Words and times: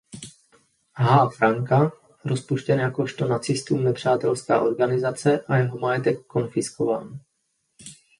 H. 0.97 1.29
Franka 1.33 1.91
rozpuštěn 2.25 2.79
jakožto 2.79 3.27
nacistům 3.27 3.83
nepřátelská 3.83 4.61
organizace 4.61 5.39
a 5.47 5.57
jeho 5.57 5.79
majetek 5.79 6.21
konfiskován. 6.25 7.19